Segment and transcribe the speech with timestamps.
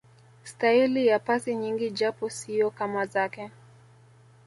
[0.43, 3.51] staili ya pasi nyingi japo siyo kama zake